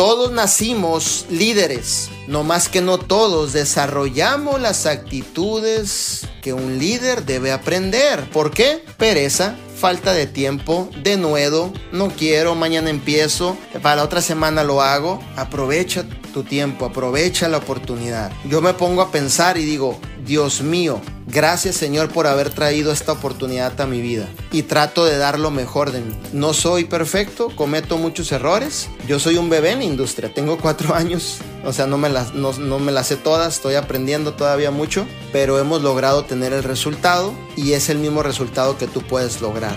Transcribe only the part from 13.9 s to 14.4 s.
la otra